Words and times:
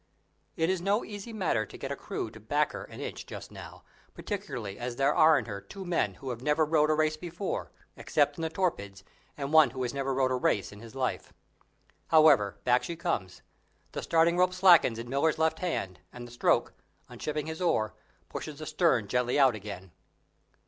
It 0.55 0.71
is 0.71 0.81
no 0.81 1.05
easy 1.05 1.31
matter 1.31 1.63
to 1.63 1.77
get 1.77 1.91
a 1.91 1.95
crew 1.95 2.31
to 2.31 2.39
back 2.39 2.71
her 2.71 2.85
an 2.85 2.99
inch 3.01 3.23
just 3.27 3.51
now, 3.51 3.83
particularly 4.15 4.79
as 4.79 4.95
there 4.95 5.13
are 5.13 5.37
in 5.37 5.45
her 5.45 5.61
two 5.61 5.85
men 5.85 6.15
who 6.15 6.31
have 6.31 6.41
never 6.41 6.65
rowed 6.65 6.89
a 6.89 6.95
race 6.95 7.17
before, 7.17 7.71
except 7.95 8.35
in 8.35 8.41
the 8.41 8.49
torpids, 8.49 9.03
and 9.37 9.53
one 9.53 9.69
who 9.69 9.83
has 9.83 9.93
never 9.93 10.11
rowed 10.11 10.31
a 10.31 10.33
race 10.33 10.71
in 10.71 10.79
his 10.79 10.95
life. 10.95 11.33
However, 12.07 12.57
back 12.63 12.81
she 12.81 12.95
comes; 12.95 13.43
the 13.91 14.01
starting 14.01 14.37
rope 14.37 14.55
slackens 14.55 14.97
in 14.97 15.07
Miller's 15.07 15.37
left 15.37 15.59
hand, 15.59 15.99
and 16.11 16.27
the 16.27 16.31
stroke, 16.31 16.73
unshipping 17.07 17.45
his 17.45 17.61
oar, 17.61 17.93
pushes 18.27 18.57
the 18.57 18.65
stern 18.65 19.07
gently 19.07 19.37
out 19.37 19.53
again. 19.53 19.91